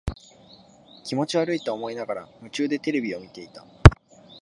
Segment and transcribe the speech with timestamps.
[1.03, 3.63] 気持ち悪いと思いながら、夢中でテレビを見ていた。